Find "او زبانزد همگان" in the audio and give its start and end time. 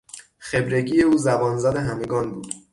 1.01-2.31